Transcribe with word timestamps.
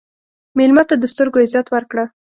مېلمه 0.57 0.83
ته 0.89 0.95
د 0.97 1.03
سترګو 1.11 1.37
عزت 1.45 1.67
ورکړه. 1.71 2.05